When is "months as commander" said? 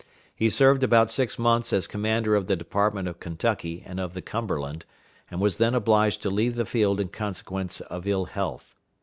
1.37-2.33